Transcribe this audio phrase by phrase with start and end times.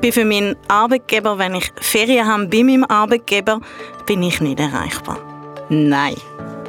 [0.00, 3.60] bin für meinen Arbeitgeber, wenn ich Ferien habe bei meinem Arbeitgeber,
[4.06, 5.18] bin ich nicht erreichbar.
[5.68, 6.16] Nein.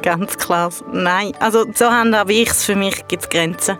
[0.02, 1.32] Ganz klar, nein.
[1.40, 2.64] Also so handhabe ich es.
[2.64, 3.76] Für mich gibt es Grenzen.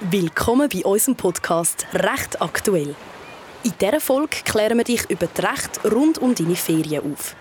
[0.00, 2.94] Willkommen bei unserem Podcast «Recht aktuell».
[3.64, 7.36] In dieser Folge klären wir dich über das Recht rund um deine Ferien auf.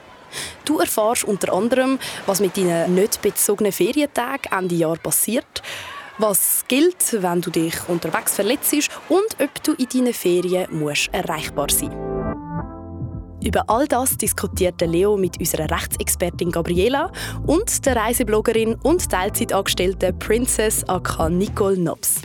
[0.66, 5.62] Du erfährst unter anderem, was mit deinen nicht bezogenen Ferientagen Ende Jahr passiert,
[6.18, 8.74] was gilt, wenn du dich unterwegs verletzt
[9.10, 12.12] und ob du in deinen Ferien musst erreichbar sein musst.
[13.44, 17.12] Über all das diskutierte Leo mit unserer Rechtsexpertin Gabriela
[17.48, 22.22] und der Reisebloggerin und Teilzeitangestellten Princess AK Nicole Nobs.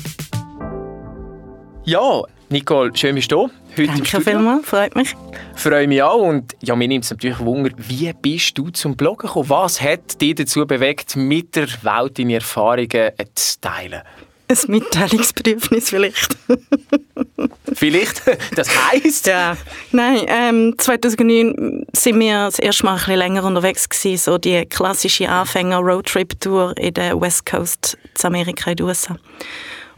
[1.84, 5.14] Ja, Nicole, schön bist du heute Danke vielmals, freut mich.
[5.54, 9.28] Freue mich auch und ja, mir nimmt es natürlich Wunder, wie bist du zum Bloggen
[9.28, 9.48] gekommen?
[9.50, 14.02] Was hat dich dazu bewegt, mit der Welt deine Erfahrungen zu teilen?
[14.48, 16.36] Ein Mitteilungsbedürfnis vielleicht.
[17.74, 18.22] vielleicht?
[18.54, 19.26] Das heisst?
[19.26, 19.56] Ja.
[19.90, 24.64] Nein, ähm, 2009 sind wir das erste Mal ein bisschen länger unterwegs gewesen, so die
[24.66, 29.16] klassische Anfänger-Roadtrip-Tour in der West Coast zu Amerika in den USA.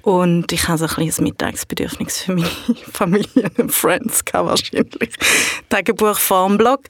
[0.09, 2.49] Und ich habe so ein kleines Mittagsbedürfnis für meine
[2.95, 5.11] Familie und Friends wahrscheinlich.
[5.69, 6.85] Tagebuch vor dem Blog.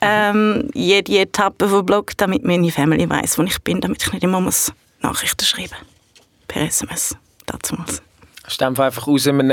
[0.00, 4.22] Ähm, jede Etappe vom Blog, damit meine Family weiß, wo ich bin, damit ich nicht
[4.22, 6.46] immer muss Nachrichten schreiben muss.
[6.46, 7.16] Per SMS.
[7.46, 8.00] Dazu muss.
[8.56, 9.50] Du einfach aus einem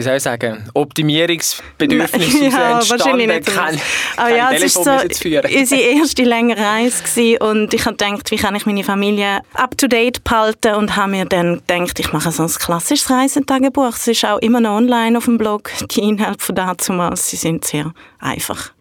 [0.00, 3.80] wie soll ich sagen, Optimierungsbedürfnis ja, entstanden, nicht kein, kein
[4.16, 5.06] Aber ja, es war so
[5.58, 10.24] unsere erste längere Reise gewesen und ich habe gedacht, wie kann ich meine Familie up-to-date
[10.24, 13.94] behalten und habe mir dann gedacht, ich mache so ein klassisches Reisetagebuch.
[13.94, 15.70] Es ist auch immer noch online auf dem Blog.
[15.90, 18.72] Die Inhalte von damals, sie sind sehr einfach,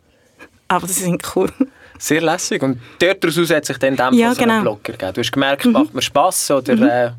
[0.69, 1.51] aber sie sind cool.
[1.97, 4.61] Sehr lässig und daraus hat sich dann in ja, genau.
[4.61, 5.13] Blogger gegeben.
[5.15, 5.73] Du hast gemerkt, mhm.
[5.73, 6.77] macht mir Spass oder...
[6.77, 6.83] Mhm.
[6.83, 7.11] Äh,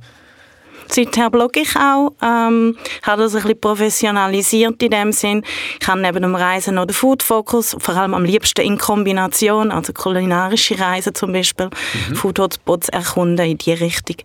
[0.91, 2.13] Seither blogge ich auch.
[2.23, 5.43] Ähm, habe das ein bisschen professionalisiert in dem Sinn.
[5.81, 9.71] Ich habe neben dem Reisen noch den Food Focus, vor allem am liebsten in Kombination,
[9.71, 11.71] also kulinarische Reisen zum Beispiel,
[12.09, 12.17] mhm.
[12.17, 14.17] Food Hotspots erkunden in die Richtung.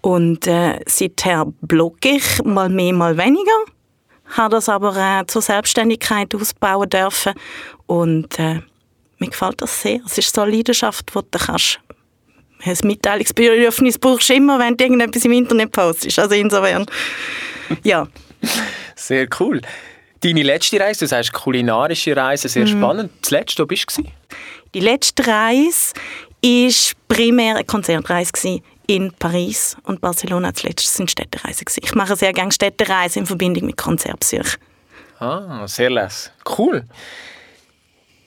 [0.00, 3.64] Und äh, seither blogge ich mal mehr, mal weniger.
[4.30, 7.32] Habe das aber äh, zur Selbstständigkeit ausbauen dürfen
[7.86, 8.60] und äh,
[9.18, 10.00] mir gefällt das sehr.
[10.04, 11.80] Es ist so eine Leidenschaft, die du kannst
[12.64, 16.18] ein Mitteilungsbedürfnis brauchst du immer, wenn du irgendetwas im Internet postest.
[16.18, 16.86] Also insofern,
[17.82, 18.08] ja.
[18.94, 19.60] Sehr cool.
[20.20, 22.78] Deine letzte Reise, du sagst kulinarische Reise, sehr mhm.
[22.78, 23.12] spannend.
[23.20, 24.04] Das letzte, wo bist du?
[24.74, 25.92] Die letzte Reise
[26.42, 26.72] war
[27.08, 31.66] primär eine Konzertreise in Paris und Barcelona als letztes sind Städtereisen.
[31.82, 34.60] Ich mache sehr gerne Städtereisen in Verbindung mit Konzertbesuchen.
[35.18, 36.32] Ah, sehr lässig.
[36.58, 36.84] Cool.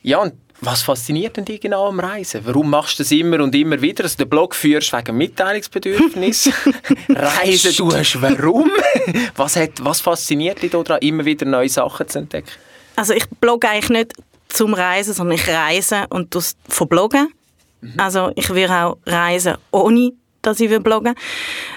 [0.02, 2.42] Ja, und was fasziniert denn dich genau am Reisen?
[2.46, 4.04] Warum machst du das immer und immer wieder?
[4.04, 6.50] Also den Blog führst wegen Mitteilungsbedürfnis.
[7.10, 8.70] Reisen tust warum?
[9.36, 12.52] was, hat, was fasziniert dich daran, immer wieder neue Sachen zu entdecken?
[12.96, 14.14] Also ich blogge eigentlich nicht
[14.50, 17.30] zum Reisen, sondern ich reise und das verbloggen.
[17.82, 17.94] Mhm.
[17.98, 20.12] Also ich will auch reisen, ohne
[20.42, 21.24] dass ich bloggen will.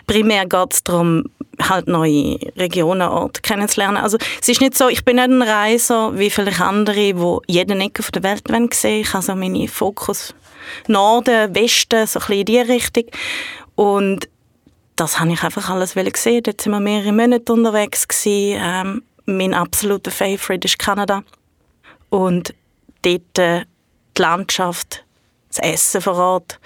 [0.07, 1.25] Primär geht es darum,
[1.61, 3.99] halt neue Regionen, Orte kennenzulernen.
[3.99, 7.81] Also es ist nicht so, ich bin nicht ein Reiser wie vielleicht andere, die jeden
[7.81, 9.01] Ecke der Welt sehen wollen.
[9.01, 10.35] Ich habe so meinen Fokus
[10.89, 13.05] Norden, Westen, so ein bisschen in die Richtung.
[13.75, 14.29] Und
[14.97, 16.43] das habe ich einfach alles gesehen.
[16.43, 18.07] Dort sind wir mehrere Monate unterwegs.
[18.27, 21.23] Ähm, mein absoluter Favorite ist Kanada.
[22.11, 22.55] Und
[23.03, 23.65] dort äh,
[24.17, 25.05] die Landschaft,
[25.49, 26.61] das Essen vor Ort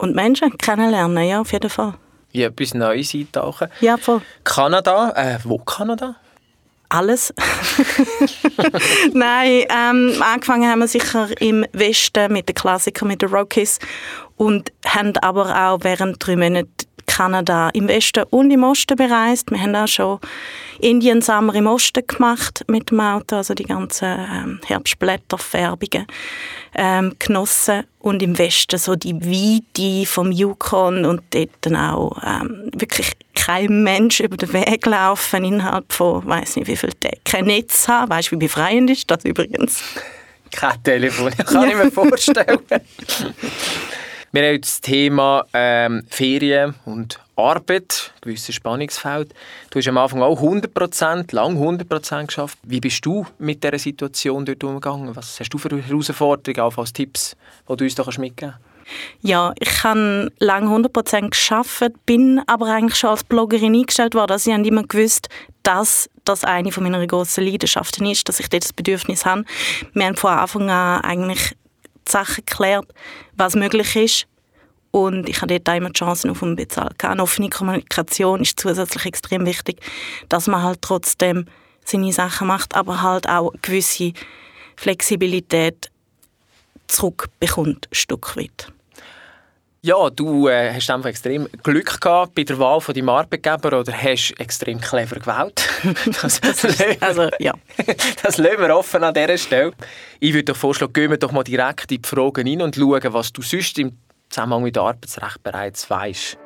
[0.00, 1.94] und Menschen kennenlernen, ja, auf jeden Fall
[2.32, 3.68] in etwas Neues eintauchen.
[3.80, 4.22] Ja, voll.
[4.44, 6.16] Kanada, äh, wo Kanada?
[6.88, 7.32] Alles.
[9.12, 13.78] Nein, ähm, angefangen haben wir sicher im Westen mit den Klassikern, mit den Rockies
[14.36, 16.68] und haben aber auch während drei Monaten
[17.10, 19.50] Kanada im Westen und im Osten bereist.
[19.50, 20.20] Wir haben auch schon
[20.78, 26.06] Indien Sommer im Osten gemacht mit dem Auto, also die ganzen ähm, Herbstblätterfärbungen
[26.76, 32.70] ähm, genossen und im Westen so die Weite vom Yukon und dort dann auch ähm,
[32.76, 37.18] wirklich kein Mensch über den Weg laufen innerhalb von weiß nicht wie viel Tagen.
[37.24, 39.82] Kein Netz haben, weißt du, wie befreiend ist das übrigens?
[40.52, 41.68] Kein Telefon, kann ja.
[41.70, 42.60] ich mir vorstellen.
[44.32, 49.34] Wir haben das Thema ähm, Ferien und Arbeit, gewisses Spannungsfeld.
[49.70, 52.56] Du hast am Anfang auch 100%, lang 100% geschafft.
[52.62, 55.16] Wie bist du mit dieser Situation dort umgegangen?
[55.16, 57.36] Was hast du für Herausforderungen, auch als Tipps,
[57.68, 58.58] die du uns da mitgeben kannst?
[59.20, 64.32] Ja, ich habe lange 100% geschafft, bin aber eigentlich schon als Bloggerin eingestellt worden.
[64.32, 65.28] Also ich habe immer gewusst,
[65.64, 69.44] dass das eine meiner grossen Leidenschaften ist, dass ich dort das Bedürfnis habe.
[69.92, 71.56] Wir haben von Anfang an eigentlich
[72.10, 72.86] die Sachen geklärt,
[73.36, 74.26] was möglich ist.
[74.92, 76.90] und ich habe dort auch immer die Chancen auf einen Bezahl.
[77.02, 79.80] Eine offene Kommunikation ist zusätzlich extrem wichtig,
[80.28, 81.46] dass man halt trotzdem
[81.84, 84.12] seine Sachen macht, aber halt auch gewisse
[84.76, 85.90] Flexibilität
[86.88, 88.72] zurückbekommt, ein Stück weit.
[89.82, 93.92] Ja, du äh, hast einfach extrem Glück gehabt bei der Wahl von deinem Arbeitgeber oder
[93.94, 95.66] hast extrem clever gewählt.
[96.22, 96.38] das,
[97.00, 97.54] also, ja.
[98.22, 99.72] das lassen wir offen an dieser Stelle.
[100.18, 103.12] Ich würde dir vorschlagen, gehen wir doch mal direkt in die Fragen rein und schauen,
[103.14, 103.96] was du sonst im
[104.28, 106.36] Zusammenhang mit Arbeitsrecht bereits weißt.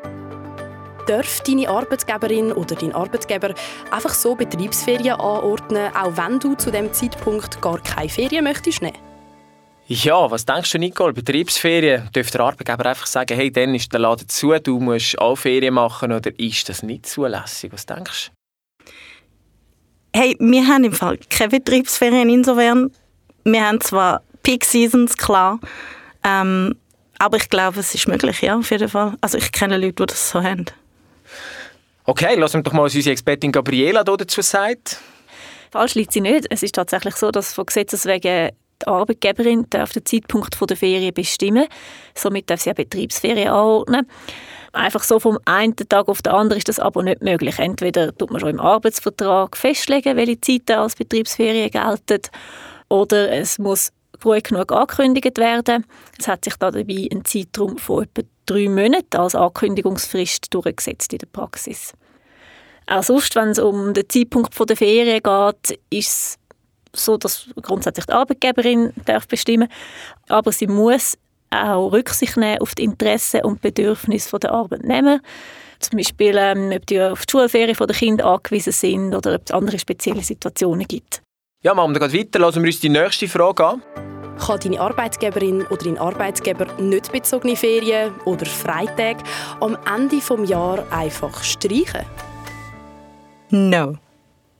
[1.09, 3.53] Darf deine Arbeitgeberin oder dein Arbeitgeber
[3.91, 8.97] einfach so Betriebsferien anordnen, auch wenn du zu dem Zeitpunkt gar keine Ferien möchtest nehmen?
[9.87, 11.13] Ja, was denkst du, Nicole?
[11.13, 15.37] Betriebsferien, dürfte der Arbeitgeber einfach sagen, hey, dann ist der Laden zu, du musst auch
[15.37, 17.71] Ferien machen oder ist das nicht zulässig?
[17.71, 18.93] Was denkst du?
[20.19, 22.93] Hey, wir haben im Fall keine Betriebsferien insofern.
[23.45, 25.59] Wir haben zwar Peak Seasons, klar,
[26.23, 26.77] ähm,
[27.19, 29.15] aber ich glaube, es ist möglich, ja, auf jeden Fall.
[29.21, 30.65] Also ich kenne Leute, die das so haben.
[32.05, 34.99] Okay, lassen wir doch mal, was unsere Expertin Gabriela dazu sagt.
[35.71, 36.47] Falsch liegt sie nicht.
[36.49, 38.51] Es ist tatsächlich so, dass von Gesetzes wegen
[38.83, 41.67] die Arbeitgeberin darf den Zeitpunkt der Ferien bestimmen.
[42.15, 44.07] Somit darf sie eine Betriebsferien anordnen.
[44.73, 47.59] Einfach so vom einen Tag auf den anderen ist das aber nicht möglich.
[47.59, 52.23] Entweder tut man schon im Arbeitsvertrag festlegen, welche Zeiten als Betriebsferien gelten,
[52.89, 55.85] oder es muss früh genug angekündigt werden.
[56.19, 61.27] Es hat sich dabei ein Zeitraum von etwa drei Monaten als Ankündigungsfrist durchgesetzt in der
[61.27, 61.93] Praxis.
[62.87, 66.39] Auch sonst, wenn es um den Zeitpunkt der Ferien geht, ist es
[66.95, 69.69] so, dass grundsätzlich die Arbeitgeberin darf bestimmen
[70.29, 71.19] aber sie muss
[71.51, 75.21] auch Rücksicht nehmen auf die Interessen und Bedürfnisse der Arbeitnehmer.
[75.79, 79.53] Zum Beispiel, ähm, ob die auf die Schulferien der Kinder angewiesen sind oder ob es
[79.53, 81.23] andere spezielle Situationen gibt.
[81.63, 82.39] Ja, machen wir gerade weiter.
[82.39, 83.83] Lassen wir uns die nächste Frage an.
[84.39, 89.23] Kann deine Arbeitgeberin oder dein Arbeitgeber nicht bezogene Ferien oder Freitage
[89.61, 92.05] am Ende des Jahres einfach streichen?
[93.51, 93.97] No.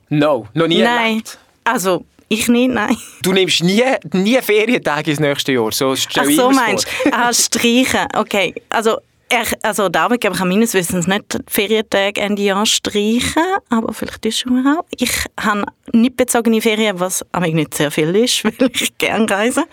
[0.09, 1.09] No, noch nie Nein.
[1.09, 1.39] erlebt?
[1.65, 2.97] Also, ich nicht, nein.
[3.21, 3.83] Du nimmst nie,
[4.13, 7.13] nie Ferientage ins nächste Jahr, so stell Ach ich so meinst du?
[7.13, 8.07] Ah, streichen.
[8.15, 8.53] Okay.
[8.69, 8.97] Also,
[9.29, 14.25] er, also der Arbeitgeber kann meines Wissens nicht die Ferientage Ende Jahr streichen, aber vielleicht
[14.25, 14.85] ist schon auch.
[14.97, 19.65] Ich habe nicht bezogene Ferien, was aber nicht sehr viel ist, weil ich gerne reise,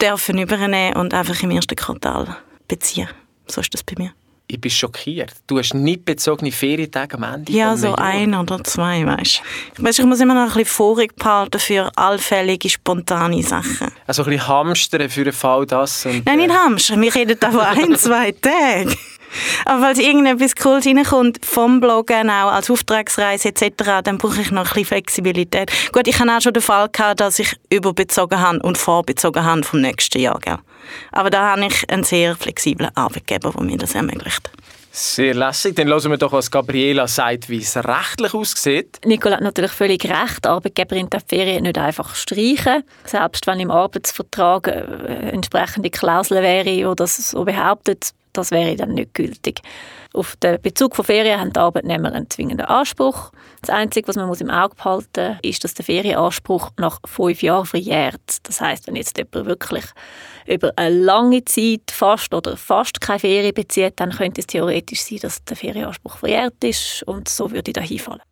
[0.00, 2.36] dürfen übernehmen und einfach im ersten Quartal
[2.68, 3.08] beziehen.
[3.46, 4.12] So ist das bei mir.
[4.52, 5.32] Ich bin schockiert.
[5.46, 9.42] Du hast nicht bezogene Ferientage am Ende Ja, so ein oder zwei, weißt
[9.76, 9.84] du.
[9.84, 13.92] Weißt, ich muss immer noch ein bisschen vorig behalten für allfällige, spontane Sachen.
[14.08, 16.04] Also ein bisschen hamstern für den Fall das.
[16.04, 17.00] Und, Nein, nicht äh, Hamster.
[17.00, 18.96] Wir reden da von ein, zwei Tagen.
[19.64, 24.62] Aber falls irgendetwas Cooles reinkommt, vom Bloggen auch als Auftragsreise etc., dann brauche ich noch
[24.62, 25.70] ein bisschen Flexibilität.
[25.92, 29.62] Gut, ich hatte auch schon den Fall, gehabt, dass ich überbezogen habe und vorbezogen habe
[29.62, 30.38] vom nächsten Jahr.
[30.40, 30.58] Gell?
[31.12, 34.50] Aber da habe ich einen sehr flexiblen Arbeitgeber, der mir das ermöglicht.
[34.92, 35.76] Sehr lässig.
[35.76, 38.98] Dann hören wir doch, was Gabriela sagt, wie es rechtlich aussieht.
[39.04, 40.44] Nicole hat natürlich völlig recht.
[40.44, 42.82] Die Arbeitgeberin darf die Ferien nicht einfach streichen.
[43.04, 48.94] Selbst wenn im Arbeitsvertrag äh, entsprechende Klausel wäre, wo das so behauptet, das wäre dann
[48.94, 49.60] nicht gültig.
[50.12, 53.30] Auf den Bezug von Ferien haben die Arbeitnehmer einen zwingenden Anspruch.
[53.60, 57.42] Das Einzige, was man muss im Auge behalten muss, ist, dass der Ferienanspruch nach fünf
[57.42, 58.38] Jahren verjährt.
[58.42, 59.84] Das heißt, wenn jetzt jemand wirklich
[60.46, 65.18] über eine lange Zeit fast oder fast keine Ferien bezieht, dann könnte es theoretisch sein,
[65.22, 68.22] dass der Ferienanspruch verjährt ist und so würde ich da hinfallen.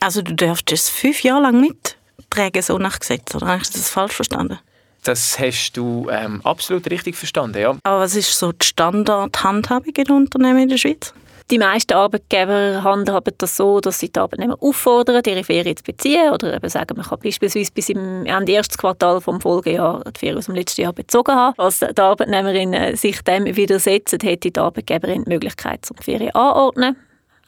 [0.00, 3.90] Also du darfst es fünf Jahre lang mittragen, so nach Gesetz, oder habe ich das
[3.90, 4.58] falsch verstanden?
[5.04, 7.76] Das hast du ähm, absolut richtig verstanden, ja.
[7.82, 11.14] Aber was ist so die Standardhandhabung in Unternehmen in der Schweiz?
[11.50, 16.30] Die meisten Arbeitgeber handhaben das so, dass sie die Arbeitnehmer auffordern, ihre Ferien zu beziehen
[16.30, 20.36] oder eben sagen, man kann beispielsweise bis im Ende erstes Quartal vom Folgejahr die Ferien
[20.36, 21.58] aus dem letzten Jahr bezogen haben.
[21.58, 26.96] Als die Arbeitnehmerin sich dem widersetzt, hätte die Arbeitgeberin die Möglichkeit, zum Ferien anordnen.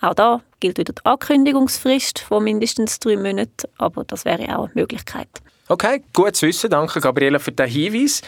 [0.00, 4.74] Auch da gilt wieder die Ankündigungsfrist von mindestens drei Monaten, aber das wäre auch eine
[4.74, 5.28] Möglichkeit.
[5.70, 6.68] Okay, gut zu wissen.
[6.68, 8.22] Danke, Gabriela, für den Hinweis.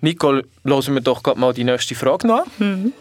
[0.00, 2.92] Nicole, hören wir doch gerade mal die nächste Frage noch an.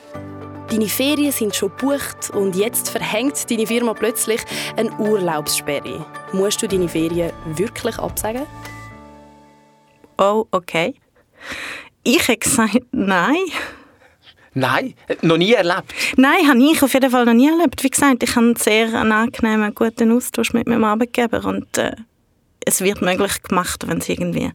[0.67, 4.41] Deine Ferien sind schon gebucht und jetzt verhängt deine Firma plötzlich
[4.77, 6.03] eine Urlaubssperre.
[6.31, 8.47] Musst du deine Ferien wirklich absagen?
[10.17, 10.95] Oh, okay.
[12.01, 13.45] Ich habe gesagt, nein.
[14.55, 15.93] Nein, noch nie erlebt.
[16.17, 17.83] Nein, habe ich auf jeden Fall noch nie erlebt.
[17.83, 21.91] Wie gesagt, ich habe einen sehr angenehmen, guten Austausch mit meinem Arbeitgeber und äh,
[22.65, 24.51] es wird möglich gemacht, wenn es irgendwie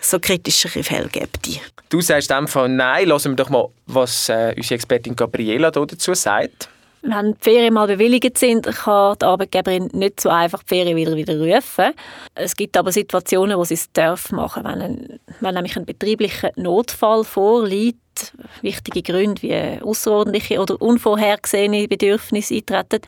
[0.00, 1.60] so kritischere Fälle gibt.
[1.88, 3.08] Du sagst in dem Fall nein.
[3.08, 6.68] Hören wir doch mal, was äh, unsere Expertin Gabriela da dazu sagt.
[7.02, 11.16] Wenn die Ferien mal bewilligt sind, kann die Arbeitgeberin nicht so einfach die Ferien wieder
[11.16, 11.94] widerrufen.
[12.34, 16.50] Es gibt aber Situationen, wo sie es darf machen wenn, ein, wenn nämlich ein betrieblicher
[16.56, 23.00] Notfall vorliegt, wichtige Gründe wie außerordentliche oder unvorhergesehene Bedürfnisse eintreten.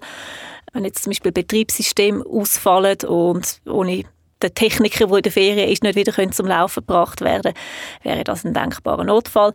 [0.73, 4.05] Wenn jetzt zum Beispiel Betriebssystem ausfallen und ohne
[4.43, 7.55] der Techniker, der in der Ferien ist, nicht wieder zum Laufen gebracht werden
[8.03, 9.53] wäre das ein denkbarer Notfall.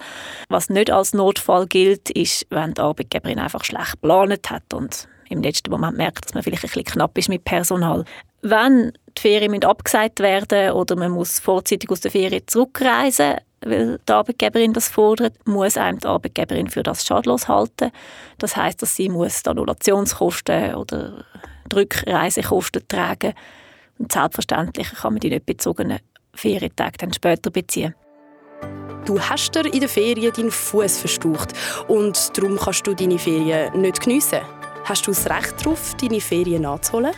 [0.49, 5.41] Was nicht als Notfall gilt, ist, wenn die Arbeitgeberin einfach schlecht geplant hat und im
[5.41, 8.05] letzten Moment merkt, dass man vielleicht ein bisschen knapp ist mit Personal.
[8.41, 14.11] Wenn die Ferien abgesagt werden oder man muss vorzeitig aus der Ferien zurückreisen, weil die
[14.11, 17.91] Arbeitgeberin das fordert, muss einem die Arbeitgeberin für das schadlos halten.
[18.37, 21.25] Das heißt, dass sie muss die Annullationskosten oder
[21.71, 23.33] die Rückreisekosten tragen
[23.97, 25.99] und selbstverständlich kann man die nicht bezogenen
[26.33, 27.95] Ferientage dann später beziehen.
[29.05, 31.53] Du hast dir in der Ferien deinen Fuß verstaucht
[31.87, 34.39] und darum kannst du deine Ferien nicht geniessen.
[34.83, 37.13] Hast du das Recht darauf, deine Ferien nachzuholen?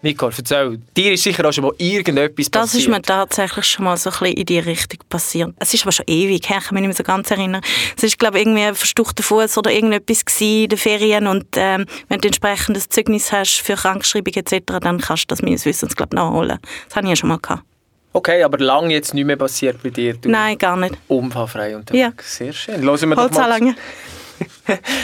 [0.00, 2.54] Nicole, erzähl, dir ist sicher auch schon mal irgendetwas passiert.
[2.54, 5.54] Das ist mir tatsächlich schon mal so ein bisschen in die Richtung passiert.
[5.58, 7.62] Es ist aber schon ewig her, ich kann mich nicht mehr so ganz erinnern.
[7.96, 11.84] Es ist, glaube ich, irgendwie ein verstuchter Fuß oder irgendetwas in den Ferien und ähm,
[12.08, 16.10] wenn du entsprechendes Zeugnis hast für Krankschreibung etc., dann kannst du das meines Wissens, glaube
[16.12, 16.58] ich, nachholen.
[16.86, 17.64] Das habe ich ja schon mal gehabt.
[18.12, 20.14] Okay, aber lange jetzt nicht mehr passiert bei dir?
[20.14, 20.96] Du Nein, gar nicht.
[21.08, 22.00] Unfallfrei unterwegs.
[22.00, 22.12] Ja.
[22.22, 22.82] Sehr schön.
[22.82, 23.60] Hören wir, doch mal,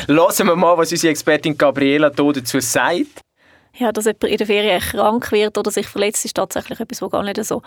[0.07, 3.24] Hören wir mal, was unsere Expertin Gabriela dazu sagt.
[3.77, 7.11] Ja, dass jemand in der Ferien krank wird oder sich verletzt, ist tatsächlich etwas, was
[7.11, 7.63] gar nicht so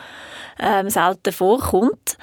[0.60, 2.18] ähm, selten vorkommt.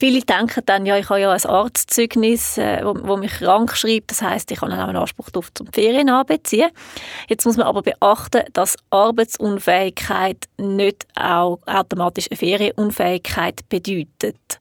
[0.00, 4.10] Viele denken dann, ja, ich habe ja ein Arztzeugnis, äh, wo, wo, mich krank schreibt.
[4.10, 6.70] Das heißt, ich kann dann auch einen Anspruch darauf zum Ferien anbeziehen.
[7.28, 14.58] Jetzt muss man aber beachten, dass Arbeitsunfähigkeit nicht auch automatisch eine Ferienunfähigkeit bedeutet.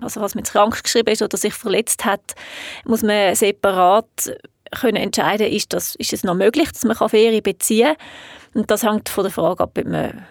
[0.00, 2.34] Also was mit krank geschrieben ist oder sich verletzt hat,
[2.84, 4.08] muss man separat
[4.74, 7.96] können entscheiden, ist, das, ist es noch möglich, dass man Ferien beziehen
[8.52, 8.60] kann.
[8.60, 10.24] Und das hängt von der Frage ab, ob man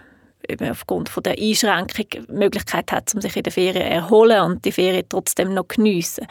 [0.48, 4.72] eben aufgrund von der Einschränkung Möglichkeit hat, um sich in der Ferien erholen und die
[4.72, 6.28] Ferien trotzdem noch geniessen.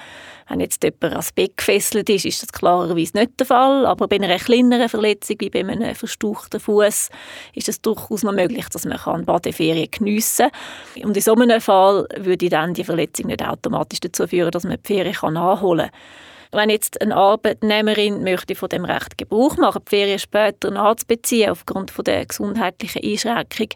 [0.49, 4.16] Wenn jetzt jemand ans Bett gefesselt ist, ist das klarerweise nicht der Fall, aber bei
[4.16, 7.09] einer kleineren Verletzung, wie bei einem verstauchten Fuß,
[7.54, 10.50] ist es durchaus noch möglich, dass man kann Badeferien geniessen
[10.95, 11.04] kann.
[11.04, 14.78] Und in so einem Fall würde dann die Verletzung nicht automatisch dazu führen, dass man
[14.83, 16.00] die Ferien nachholen kann.
[16.54, 21.90] Wenn jetzt eine Arbeitnehmerin möchte von dem Recht Gebrauch machen, die Ferien später nachzubeziehen aufgrund
[21.90, 23.68] von der gesundheitlichen Einschränkung,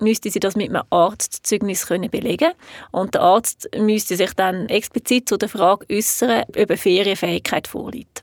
[0.00, 2.52] müsste sie das mit einem Arztzeugnis können belegen
[2.90, 8.22] und der Arzt müsste sich dann explizit zu der Frage äußern, ob eine Ferienfähigkeit vorliegt.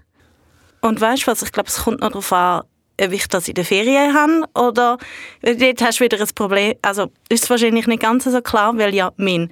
[0.82, 1.42] Und weißt du was?
[1.42, 2.62] Ich glaube, es kommt noch darauf an,
[3.02, 5.00] ob ich das in der Ferien habe oder
[5.42, 6.76] dort hast du wieder ein Problem.
[6.84, 9.52] Also ist es wahrscheinlich nicht ganz so klar, weil ja mein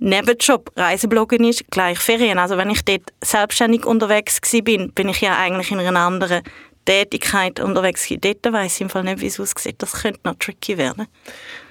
[0.00, 2.38] Nebenjob Reisebloggen ist, gleich Ferien.
[2.38, 6.42] Also wenn ich dort selbstständig unterwegs bin, bin ich ja eigentlich in einer anderen
[6.86, 8.08] Tätigkeit unterwegs.
[8.08, 9.76] Dort weiss ich im Fall nicht, wie es aussieht.
[9.78, 11.06] Das könnte noch tricky werden.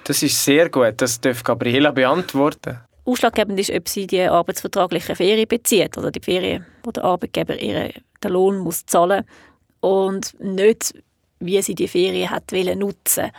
[0.04, 0.94] Das ist sehr gut.
[0.98, 2.78] Das darf Gabriela beantworten.
[3.04, 7.92] Ausschlaggebend ist, ob sie die arbeitsvertragliche Ferien bezieht, oder die Ferien, wo der Arbeitgeber ihren
[8.22, 9.24] den Lohn muss zahlen
[9.80, 10.94] und nicht,
[11.40, 13.32] wie sie die Ferien hat nutzen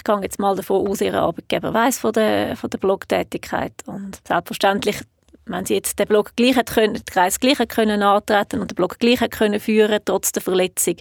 [0.00, 3.74] ich gehe jetzt mal davon aus, Ihr Arbeitgeber weiß von der, von der Blogtätigkeit.
[3.86, 5.02] Und selbstverständlich,
[5.44, 8.98] wenn Sie jetzt den Blog gleich können, den Kreis gleich können antreten und den Blog
[8.98, 10.96] gleich können führen, trotz der Verletzung,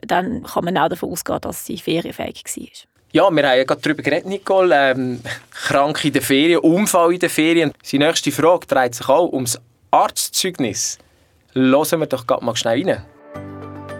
[0.00, 2.66] dann kann man auch davon ausgehen, dass sie ferienfähig war.
[3.12, 4.90] Ja, wir haben ja gerade darüber geredet, Nicole.
[4.92, 7.72] Ähm, krank in der Ferien, Unfall in der Ferien.
[7.90, 9.58] Die nächste Frage dreht sich auch ums
[9.90, 10.98] Arztzeugnis.
[11.54, 13.02] Hören wir doch gerade mal schnell rein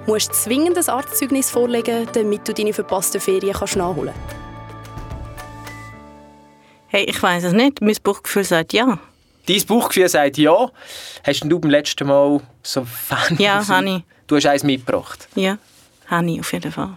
[0.06, 4.46] musst zwingend ein Arztzeugnis vorlegen, damit du deine verpassten Ferien kannst nachholen kannst.
[6.88, 7.80] Hey, ich weiß es nicht.
[7.80, 8.98] Mein Bauchgefühl sagt ja.
[9.46, 10.70] Dein Bauchgefühl sagt ja.
[11.24, 14.02] Hast du beim letzten Mal so Fan Ja, habe ich.
[14.26, 15.28] Du hast eins mitgebracht?
[15.34, 15.58] Ja,
[16.06, 16.96] habe ich auf jeden Fall.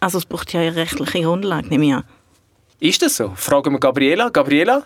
[0.00, 2.04] Also es braucht ja eine rechtliche Grundlage, nehme ich an.
[2.80, 3.32] Ist das so?
[3.36, 4.28] Fragen wir Gabriela.
[4.28, 4.82] Gabriela?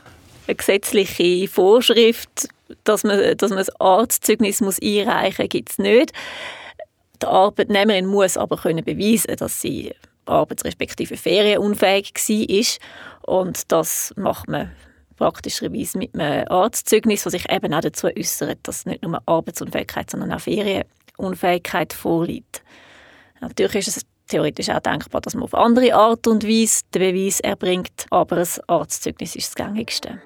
[0.46, 2.48] Eine gesetzliche Vorschrift,
[2.84, 6.12] dass man, dass man ein Arztzeugnis muss einreichen muss, gibt es nicht.
[7.22, 9.92] Die Arbeitnehmerin muss aber können beweisen, dass sie
[10.26, 13.36] arbeits- respektive ferienunfähig war.
[13.36, 14.72] Und das macht man
[15.16, 20.32] praktischerweise mit einem Arztzeugnis, das sich eben auch dazu äußert, dass nicht nur Arbeitsunfähigkeit, sondern
[20.32, 22.62] auch Ferienunfähigkeit vorliegt.
[23.40, 27.40] Natürlich ist es theoretisch auch denkbar, dass man auf andere Art und Weise den Beweis
[27.40, 30.20] erbringt, aber ein Arztzeugnis ist das gängigste.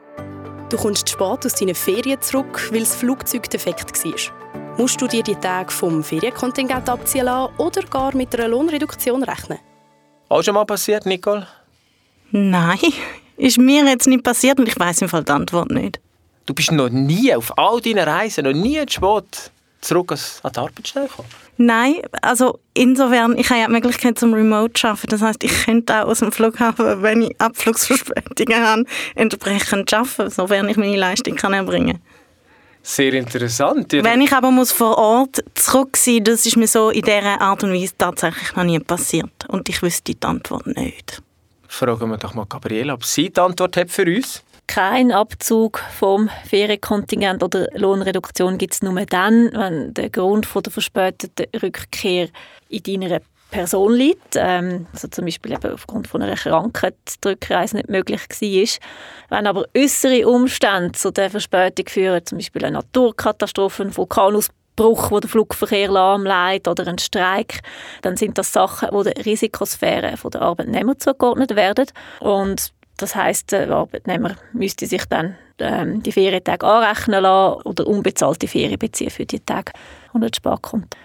[0.71, 4.62] Du kommst spät aus deinen Ferien zurück, weil das Flugzeug defekt war.
[4.79, 9.59] Musst du dir die Tage vom Ferienkontingent abziehen lassen oder gar mit einer Lohnreduktion rechnen?
[10.29, 11.47] Auch schon mal passiert, Nicole?
[12.31, 12.79] Nein,
[13.37, 16.01] ist mir jetzt nicht passiert und ich weiß im Fall die Antwort nicht.
[16.47, 19.53] Du bist noch nie auf all deinen Reisen, noch nie zu spät?
[19.83, 21.29] zurück an die Arbeitsstelle kommen?
[21.59, 25.09] Nein, also insofern, ich habe ja die Möglichkeit zum Remote zu arbeiten.
[25.09, 28.85] Das heißt, ich könnte auch aus dem Flughafen, wenn ich Abflugsverspätungen habe,
[29.17, 32.22] entsprechend arbeiten, sofern ich meine Leistung kann erbringen kann.
[32.83, 33.93] Sehr interessant.
[33.93, 37.63] Wenn ich aber muss vor Ort zurück sein das ist mir so in dieser Art
[37.63, 39.31] und Weise tatsächlich noch nie passiert.
[39.49, 41.23] Und ich wüsste die Antwort nicht.
[41.69, 46.31] Fragen wir doch mal Gabriele, ob sie die Antwort hat für uns kein Abzug vom
[46.47, 52.29] Ferienkontingent oder Lohnreduktion gibt es nur dann, wenn der Grund von der verspäteten Rückkehr
[52.71, 53.21] in deiner
[53.53, 58.21] Person liegt, ähm, also zum Beispiel eben aufgrund von einer Krankheit die Rückreise nicht möglich
[58.21, 59.39] war.
[59.39, 65.21] Wenn aber äußere Umstände zu der Verspätung führen, zum Beispiel eine Naturkatastrophe, ein Vulkanausbruch, wo
[65.21, 67.61] der Flugverkehr lahmlegt oder ein Streik,
[68.01, 71.87] dann sind das Sachen, wo der Risikosphäre der Arbeitnehmer zugeordnet werden
[72.21, 78.49] und das heißt, der Arbeitnehmer müsste sich dann ähm, die Ferientage anrechnen lassen oder unbezahlte
[78.49, 79.73] Ferien beziehen für die Tage,
[80.15, 80.97] die nicht spät kommt.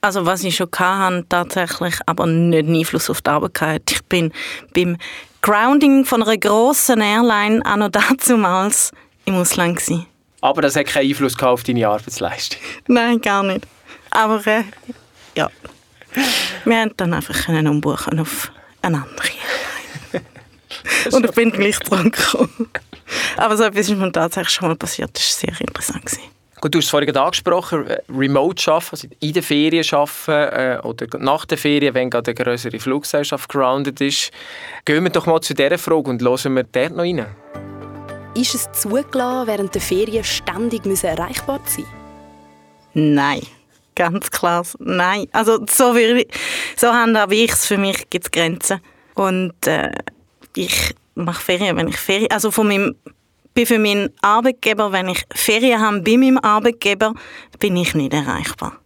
[0.00, 3.90] Also was ich schon hatte, tatsächlich, aber nicht Einfluss auf die Arbeit gehabt.
[3.90, 4.32] Ich bin
[4.74, 4.96] beim
[5.42, 7.88] Grounding von einer grossen Airline auch noch
[8.28, 8.92] damals
[9.24, 10.06] im Ausland gewesen.
[10.40, 12.60] Aber das hat keinen Einfluss auf deine Arbeitsleistung?
[12.86, 13.66] Nein, gar nicht.
[14.10, 14.64] Aber äh,
[15.36, 15.50] ja,
[16.64, 18.50] wir haben dann einfach können umbuchen auf
[18.82, 19.28] eine andere
[20.12, 20.26] Airline.
[21.16, 22.70] Und ich bin gleich dran gekommen.
[23.36, 25.10] Aber so etwas ist mir tatsächlich schon mal passiert.
[25.14, 26.06] Das war sehr interessant.
[26.06, 26.37] Gewesen.
[26.60, 31.06] Gut, du hast es vorhin angesprochen, remote arbeiten, also in den Ferien arbeiten äh, oder
[31.18, 34.32] nach der Ferien, wenn gerade eine größere Fluggesellschaft grounded ist.
[34.84, 37.26] Gehen wir doch mal zu dieser Frage und hören wir dort noch rein.
[38.34, 41.86] Ist es zugelassen, während der Ferien ständig erreichbar zu sein?
[42.94, 43.42] Nein,
[43.94, 45.26] ganz klar nein.
[45.32, 46.26] Also so, wie,
[46.76, 47.66] so handhabe ich es.
[47.66, 48.80] Für mich gibt es Grenzen.
[49.14, 49.90] Und äh,
[50.56, 52.30] ich mache Ferien, wenn ich Ferien...
[52.30, 52.96] Also von meinem
[53.58, 57.14] bin für meinen Arbeitgeber, wenn ich Ferien habe bei meinem Arbeitgeber,
[57.58, 58.78] bin ich nicht erreichbar.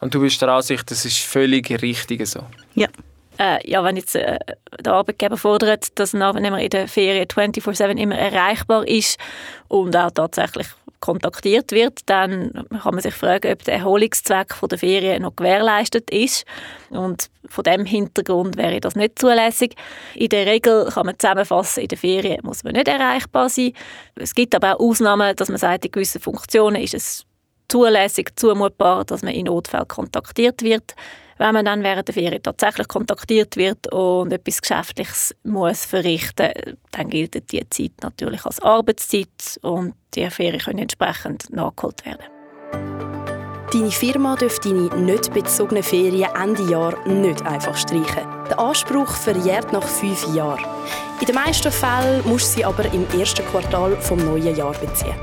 [0.00, 2.40] Und du bist der Ansicht, das ist völlig richtig so?
[2.74, 2.88] Ja.
[3.38, 4.38] Äh, ja, wenn jetzt äh,
[4.78, 9.18] der Arbeitgeber fordert, dass ein Arbeitnehmer in der Ferien 24-7 immer erreichbar ist
[9.68, 10.66] und auch tatsächlich
[11.00, 16.10] kontaktiert wird, dann kann man sich fragen, ob der Erholungszweck von der Ferien noch gewährleistet
[16.10, 16.44] ist.
[16.90, 19.74] Und von dem Hintergrund wäre das nicht zulässig.
[20.14, 23.72] In der Regel kann man zusammenfassen, in der Ferien muss man nicht erreichbar sein.
[24.14, 27.26] Es gibt aber auch Ausnahmen, dass man sagt, in gewissen Funktionen ist es
[27.68, 30.94] zulässig, zumutbar, dass man in Notfällen kontaktiert wird.
[31.36, 36.52] Wenn man dann während der Ferien tatsächlich kontaktiert wird und etwas Geschäftliches muss verrichten,
[36.92, 42.24] dann gilt die Zeit natürlich als Arbeitszeit und die Ferien können entsprechend nachgeholt werden.
[43.72, 48.22] Deine Firma dürfte deine nicht bezogenen Ferien Ende Jahr nicht einfach streichen.
[48.48, 50.64] Der Anspruch verjährt nach fünf Jahren.
[51.20, 55.16] In den meisten Fällen musst du sie aber im ersten Quartal vom neuen Jahr beziehen.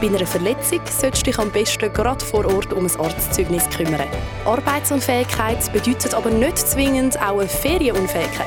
[0.00, 4.06] Bei einer Verletzung solltest du dich am besten gerade vor Ort um ein Arztzeugnis kümmern.
[4.46, 8.46] Arbeitsunfähigkeit bedeutet aber nicht zwingend auch eine Ferienunfähigkeit.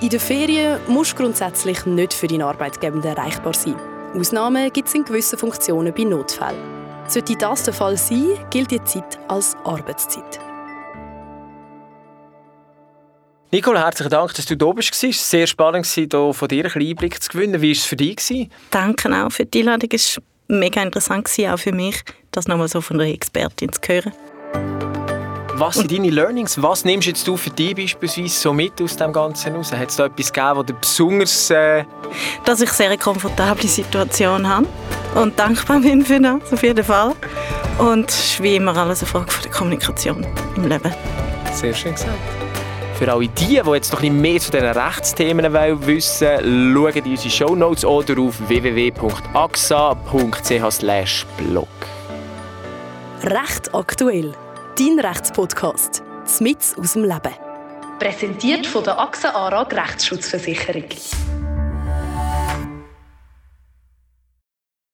[0.00, 3.76] In den Ferien musst du grundsätzlich nicht für deinen Arbeitgeber erreichbar sein.
[4.14, 6.60] Ausnahmen gibt es in gewissen Funktionen bei Notfällen.
[7.08, 10.38] Sollte das der Fall sein, gilt die Zeit als Arbeitszeit.
[13.50, 14.92] Nicole, herzlichen Dank, dass du da bist.
[14.92, 17.60] Es war sehr spannend, hier von dir einen Einblick zu gewinnen.
[17.60, 18.48] Wie war es für dich?
[18.70, 19.90] Danke auch für die Einladung.
[19.92, 22.00] Es war mega interessant, auch für mich,
[22.30, 24.12] das nochmal so von einer Expertin zu hören.
[25.56, 26.60] Was sind deine Learnings?
[26.60, 29.72] Was nimmst jetzt du für dich beispielsweise so mit aus dem Ganzen heraus?
[29.72, 31.50] Hat es da etwas gegeben, was dir besonders...
[31.50, 31.84] Äh
[32.44, 34.66] Dass ich sehr eine komfortable Situation habe
[35.14, 37.12] und dankbar bin für das, auf jeden Fall.
[37.78, 40.92] Und es ist wie immer alles eine Frage von der Kommunikation im Leben.
[41.52, 42.18] Sehr schön gesagt.
[42.98, 45.52] Für alle die, die jetzt noch ein mehr zu diesen Rechtsthemen
[45.86, 48.94] wissen wollen, schauen in unsere Shownotes oder auf www.axa.ch
[53.22, 54.34] Recht aktuell.
[54.76, 56.02] Dein Rechtspodcast.
[56.26, 57.32] Smits aus dem Leben.
[58.00, 60.88] Präsentiert von der AXA ARAG Rechtsschutzversicherung.